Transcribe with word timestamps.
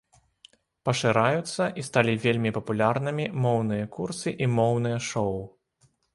Пашыраюцца 0.87 1.67
і 1.81 1.83
сталі 1.89 2.15
вельмі 2.23 2.53
папулярнымі 2.57 3.25
моўныя 3.45 3.85
курсы 3.99 4.29
і 4.47 4.51
моўныя 4.57 4.97
шоў. 5.11 5.41